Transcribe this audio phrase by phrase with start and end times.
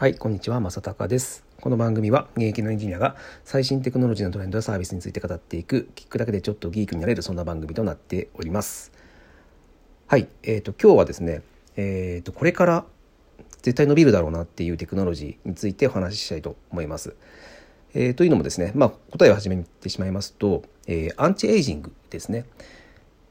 [0.00, 1.44] はい、こんにちは、正隆です。
[1.60, 8.92] この番組は現役のエンジニアが最新テクノロジーのトレンドやサービスについて語っていく、聞くだけでちょっとギークになれる、そんな番組となっております。
[10.06, 11.42] はい、えっ、と、今日はですね、
[11.76, 12.86] えっ、と、これから
[13.60, 17.14] 絶対伸びるだろうなっていうテクノロジーについてお話ししたいと思います。
[17.92, 22.46] えーというのもですね、まあ、答えを始めてしまいますと、えーアンチエイジングですね。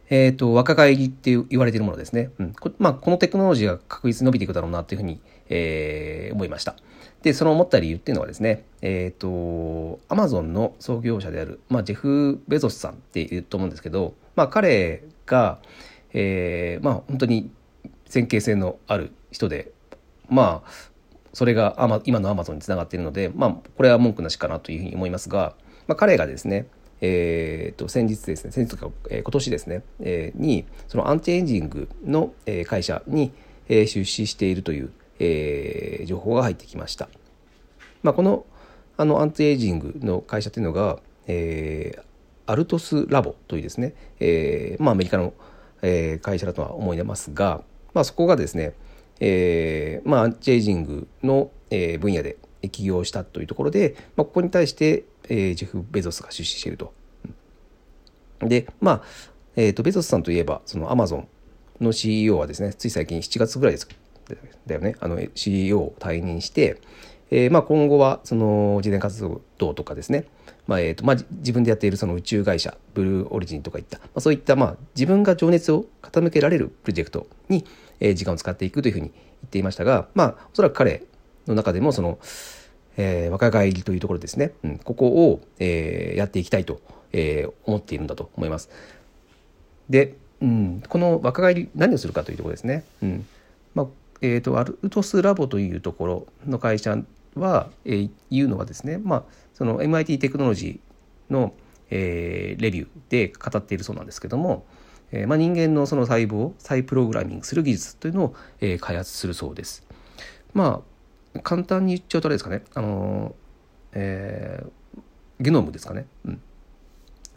[0.09, 2.31] えっ、と、若返りって言われているものですね。
[2.39, 2.53] うん。
[2.53, 6.75] こまあ、このテクノロジーが確実に伸びていくだろうなというふうに、えー思いました。
[7.23, 15.59] で、その思った理由っていうのはですね、えっ、と、アマゾンの創業者である、まあ、ジェフ・ベゾスさんって言うと思うんですけど、まあ、彼が、
[16.13, 17.51] えーまあ、本当に
[18.07, 19.71] 先見性のある人で、
[20.29, 20.69] まあ、
[21.33, 25.55] それが今のアマゾンにつながっているので、まあ、これは文句なしかなというふうに思いますが、
[25.87, 26.67] まあ、彼がですね、
[27.01, 33.31] えー、と先日ですね先日とか、えー今年ですね、えーにそのアンチエイジングの、えー会社に、
[33.67, 37.09] えー出資しているという、えー情報が入ってきました。
[38.03, 38.45] まあ、この
[38.97, 42.01] あのアンチエイジングの会社というのが、えー
[42.45, 45.33] アルトスラボというですね、えーまあ、アメリカの、
[45.83, 47.63] えー会社だとは思いますが、
[47.93, 48.73] まあ、そこがですね、
[49.19, 52.37] えーまあ、アンチエイジングの、えー分野で
[52.71, 56.93] 起業したというところで、まあ、ここに対して、えージェフ・ベゾスが出資していると。
[58.41, 59.01] でまあ、
[59.55, 61.27] えー、とベゾスさんといえばそのアマゾン
[61.81, 63.87] の CEO はですねつい最近7月ぐらいです。
[64.65, 64.95] だよね。
[64.99, 66.79] あの CEO を退任して、
[67.31, 69.21] えーまあ、今後はその事前活
[69.57, 70.25] 動とかですね、
[70.67, 77.65] まあえーとまあ、自分でやっているその宇宙会社ブルーオリジンとかいった、まあ、そういった、まあ、自分が情熱を傾けられるプロジェクトに、
[77.99, 79.13] えー時間を使っていくというふうに言
[79.45, 81.03] っていましたが、まあ、おそらく彼
[81.47, 82.19] の中でもその、
[83.01, 86.81] えー若返りというところですね、うん、ここを、えーやっていきたいと、
[87.13, 88.69] えー思っているんだと思います。
[89.89, 92.83] で、うん、この若返り何をするかというところですね。
[93.01, 93.25] うん
[93.73, 93.87] まあ
[94.21, 96.97] えー、とアルトスラボというところの会社
[97.35, 99.23] は、えーいうのはですね、まあ、
[99.53, 101.53] その MIT テクノロジーの、
[101.89, 104.65] えーレビューで語っているそうなんですけども、
[105.13, 109.87] えーまあ、人間のその細胞を再プログラミングする技術というのを、えー開発するそうです。
[110.53, 110.98] まあ
[111.43, 113.35] 簡単に言っちゃうとあれですかね、あの
[113.93, 114.69] えー
[115.41, 116.41] ゲノムですかね、うん、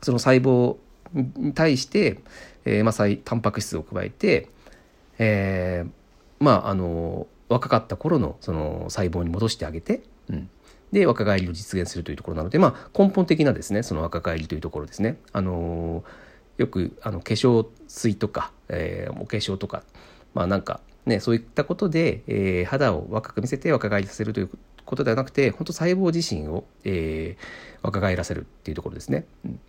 [0.03, 0.77] その細胞
[1.15, 2.19] に対して、
[2.65, 4.49] えーまあ、タンパク質を加えて、
[5.19, 5.91] えー
[6.45, 10.51] まああの若かった頃のその細胞に戻してあげて、うん、
[10.91, 15.19] で若返りを実現するというところなので、まあ、根本的なですねその若返りというところですね。
[15.33, 16.03] あの
[16.57, 19.85] よくあの化粧水とか、えーお化粧とか
[20.35, 24.51] まあなんかねそういったことで、えー肌を若く見せて若返りさせるという
[24.85, 29.25] ことではなくて本当細胞自身を、えー若返らせるっていうところですね。
[29.45, 29.61] うん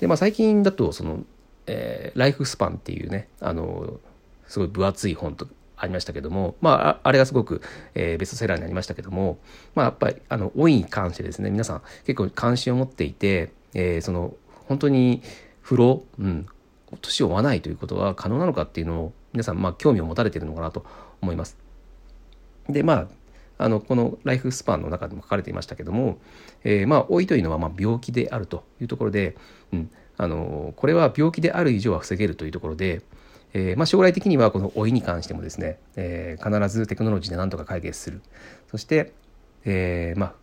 [0.00, 1.24] でまあ最近だとその、
[1.66, 4.00] えーライフスパンっていうねあの
[4.46, 7.62] すごい分厚い本とありましたけども、まあ、あれがすごく、
[7.94, 9.38] えーベストセラーになりましたけども、
[9.74, 14.34] まあ、やっぱりあの老いに関してですね皆さん結構関心を持っていて、えーその
[14.66, 15.22] 本当に
[15.62, 16.46] 不老、うん、
[17.00, 20.84] 年を追わないということは可能なのかっていうのを皆さんまあ興味を持たれているのかなと
[21.22, 21.56] 思います。
[22.68, 23.08] でまあ
[23.64, 26.18] あのこのライフスパンの中でも書かれていましたけども、
[26.64, 29.36] えーまあ老いというのはま病気であるというところで、
[29.72, 33.02] うん、あのこれは病気である以上は防げるというところで、
[33.52, 38.22] えーまあ、将来的にはこの老いに関してもですね、えー必ずテクノロジーで何とか解決する
[38.72, 39.12] そして、
[39.64, 40.34] えーまあ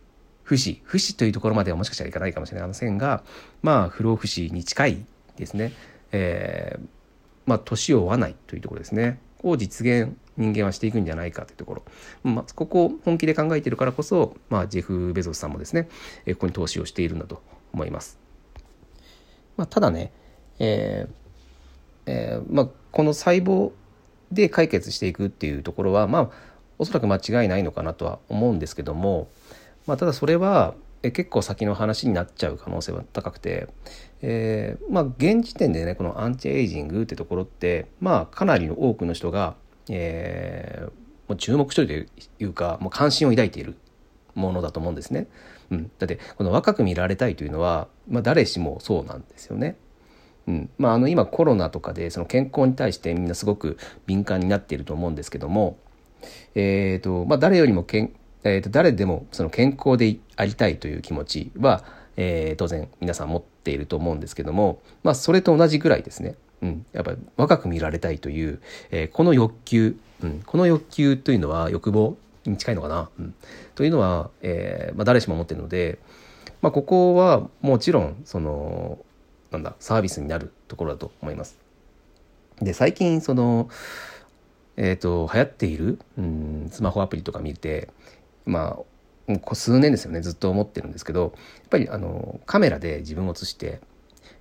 [0.42, 3.22] 不死不死というところまではもしかしたらいかないかもしれませんが
[3.60, 5.06] まあ不老不死に近い
[5.36, 5.74] ですね、
[6.12, 6.95] えー
[7.46, 11.82] まあ年を追わないというところですねを実現人間はしていくんじゃないかというところ、
[12.22, 15.88] まあ、ここを本気で考えているからこそ、まあ、ジェフ・ベゾスさんもですね、
[16.26, 17.42] ここに投資をしているんだと
[17.72, 18.18] 思います。
[19.56, 20.12] まあ、ただね、
[20.58, 21.12] えー
[22.06, 23.72] えーまあ、この細胞
[24.30, 26.30] で解決していくっていうところは、まあ、
[26.78, 29.28] おそらく間違いないのかなとは思うんですけども、
[29.86, 33.68] まあ、ただそれはえ結構先の話になっちゃう可能性は高くて、
[34.22, 39.54] えーまあ、現時点でねこのアンチエイジングってところって、まあ、かなりの多くの人が、
[39.88, 42.08] えーもう注目している
[42.38, 43.76] というかもう関心を抱いている
[44.34, 45.26] ものだと思うんですね。
[45.70, 49.76] うん、だってこの若く見られたいというのは、まあ、誰しもそうなんですよね。
[50.46, 55.78] うんまあ、あの今コロナとかでその健康に対してみんなすごく敏感になっていると思うんですけども、
[56.54, 58.12] えーとまあ、誰よりもけん、
[58.46, 61.84] えー、と誰でもその健康でありたいという気持ちは、
[62.16, 68.60] えー当然皆さん持っていると思うんですけども、まあ、それと同じぐらいですね、うん、やっぱり若く見られたいという、
[68.90, 72.16] えーこの欲求、うん、この欲求というのは欲望
[72.46, 73.34] に近いのかな、うん、
[73.74, 75.98] というのは、えーまあ、誰しも持っているので、
[76.62, 78.98] まあ、ここはもちろんその
[79.50, 81.58] なんだサービスになるところだと思います。
[82.62, 83.68] で最近その
[84.76, 87.88] えー、と流行っている、うん、スマホアプリとか見て
[88.46, 88.78] ま
[89.28, 91.26] あもう数年ですよねずっと思ってるんですけどや
[91.66, 93.80] っぱりあのカメラで自分を映して、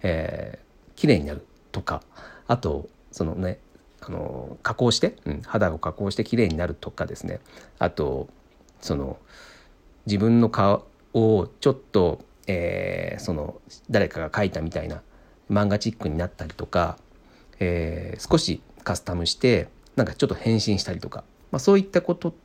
[0.04, 2.02] えー、綺麗になるとか
[2.48, 3.60] あとそのね
[4.02, 7.40] あの加工して、うん、肌を加工して綺麗になるとかですね。
[7.80, 8.28] あと
[8.80, 9.18] その
[10.06, 13.60] 自分の顔をちょっと、えー、その
[13.90, 15.02] 誰かが描いたみたいな
[15.50, 16.98] 漫画チックになったりとか、
[17.60, 22.36] えー、少しカスタムしてなんかちょっと変身したりとか、まあ、そういったこと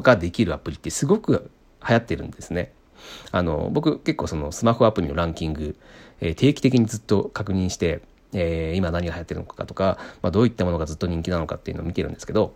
[0.00, 1.50] ができるアプリってすごく
[1.86, 2.72] 流行ってるんですね。
[3.30, 5.76] あの僕結構そのスマホアプリのランキング、
[6.20, 8.00] えー、定期的にずっと確認して、
[8.32, 12.54] えー、今何が流行ってるのかとか、まあ、どういったものがずっと人気なのかっていうのを見てるんですけど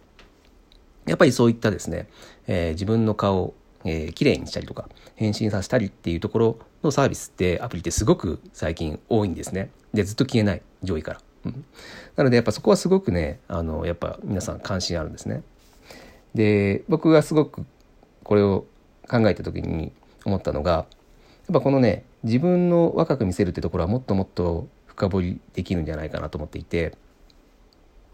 [1.06, 2.08] やっぱりそういったですね、
[2.46, 3.54] えー、自分の顔を、
[3.84, 9.70] えー、綺麗にしたりとか変身させたりっていうところのサービスってアプリってすごく最近多いんですね。
[9.94, 11.20] でずっと消えない上位から。
[11.44, 11.64] うん、
[12.16, 15.42] なのでやっぱそこはすごくねあのやっぱ皆さん関心あるんですね。
[16.34, 17.64] で僕がすごく
[18.24, 18.64] これを
[19.08, 19.92] 考えた時に
[20.24, 20.86] 思ったのがやっ
[21.52, 26.94] ぱこのね自分の若く見せるってところはもっともっと深掘りできるんじゃないかなと思っていて、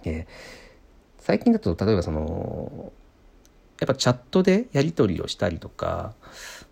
[0.04, 0.26] えー、
[1.18, 2.92] 最近だと例えばその
[3.80, 6.14] やっぱチャットでやり取りをしたりとか、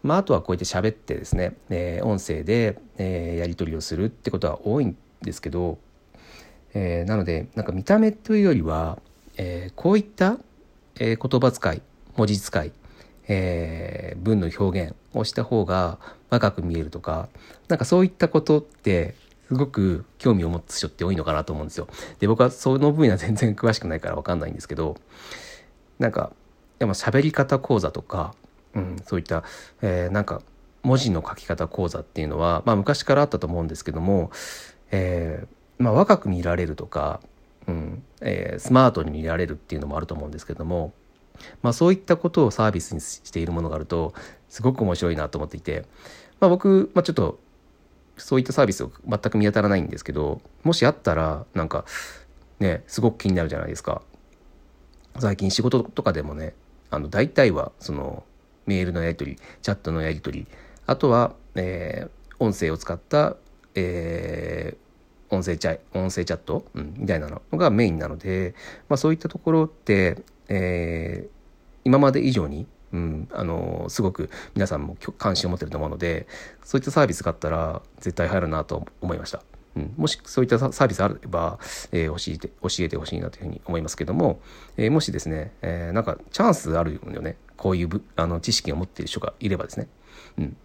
[0.02, 5.78] まあ、あとはこうやって喋ってですね、えー、音声で、えー、やり取りをするってことは多いんですけど、
[6.75, 8.99] えー、なのでなんか見た目というよりは、
[9.37, 10.38] えー、こういった、
[10.98, 11.82] えー、言葉遣い
[12.16, 12.72] 文字遣い、
[13.28, 15.98] えー、文の表現をした方が
[16.31, 17.28] 若く見えるとか
[17.69, 19.14] なんかそういったことって
[19.48, 21.87] すごく興味を持つ人って多いのかなと思うんですよ。
[22.19, 24.96] で僕はその分野全然詳しくないから分かんないんですけど
[25.98, 26.32] なんか
[26.78, 28.34] でも喋り方講座とか、
[28.75, 29.44] うん、そういった、
[29.82, 30.42] えー、なんか
[30.82, 34.31] 文字の書き方講座っていうのは、まあ、昔からあったと思うんですけども、
[34.90, 37.20] えーまあ、若く見られるとか、
[37.68, 40.92] うんえー、スマートに見られるっていうのもあると思うんですけども、
[41.62, 44.14] まあ、そういったことをサービスにしているものがあると
[44.48, 45.84] すごく面白いなと思っていて、
[46.40, 47.38] まあ、僕、まあ、ちょっと
[48.16, 51.84] そういったサービスを全く見当たらないんですけどもしあったらなんか
[52.60, 54.02] ねすごく気になるじゃないですか。
[55.18, 56.54] 最近仕事とかでもね
[56.90, 58.24] あの大体はその
[58.66, 60.46] メールのやり取りチャットのやり取り
[60.86, 63.36] あとは、えー、音声を使った、
[63.74, 64.85] えー、
[65.31, 68.55] 音声チャ音声チャット、うん、みたいなのがメインなので、
[68.88, 71.28] まあ、そういったところって、えー、
[71.84, 76.26] 今まで以上に、うん、あのすごく皆さんも関心を持ってると思うので
[76.64, 79.43] そういったサービスがあったら絶対入るなと思いました。
[79.76, 81.58] うん、もしそういったサービスあれば、
[81.93, 84.40] えー、教えて教えてほしいなというふうに思いますけども、
[84.78, 87.37] えー、もしですね、えー、なんかチャンスあるよね。
[87.56, 89.88] こういうあの知識を持っている人がいればですね、
[90.38, 90.56] うん、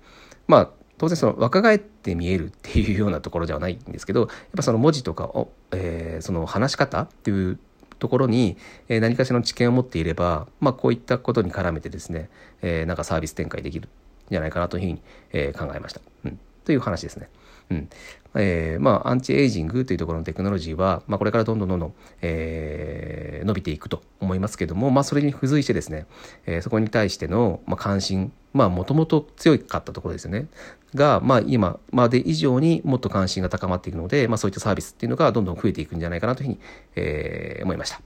[0.48, 0.70] まあ
[1.02, 7.58] 当然その若返って見えるっていうようなところではないんですけどやっぱその文字とかを、えー、その話し方っていう
[7.98, 8.56] ところに、
[8.88, 12.30] え、何かしらの知見を持っていれば、まあ、こういったことに絡めてですね、
[12.62, 13.90] えー、なんかサービス展開できるん
[14.30, 15.02] じゃないかなというふうに、
[15.34, 16.40] え、考えました、うん。
[16.66, 17.30] という話ですね。
[17.72, 17.90] うん
[18.34, 26.06] えー、まあアンチエイジングというところのテクノロジーは、まあ、これからどんどんどんどん、えー、伸びていくと思いますけども、まあ、それに付随してですね、
[26.46, 30.48] えー、そこに対しての、まあ、関心まあもともと強かったところですよね
[30.96, 36.60] が、まあ、今まで以上にもっと関心が高まっていくので、まあ、そういったサービスっていうのがどんどん増えていくんじゃないかなというふうに、
[36.96, 38.02] えー、思いました。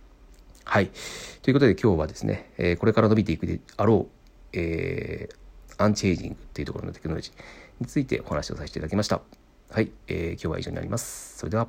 [0.65, 0.89] はい。
[1.43, 7.33] ということで今日はですね、えー、これから伸びていくであろう、えー、アンチエイジングっていうところのテクノロジー
[7.79, 9.44] についてお話をさせていただきました。
[9.69, 11.37] はい、えー、今日は以上になります。
[11.37, 11.67] それでは。